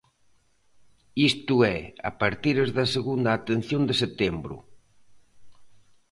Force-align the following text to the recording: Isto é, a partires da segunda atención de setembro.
Isto 1.29 1.55
é, 1.75 1.77
a 2.07 2.09
partires 2.21 2.69
da 2.77 2.85
segunda 2.95 3.29
atención 3.33 3.81
de 3.89 3.95
setembro. 4.03 4.55